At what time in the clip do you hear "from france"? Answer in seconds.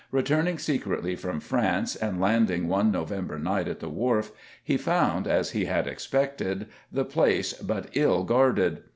1.15-1.95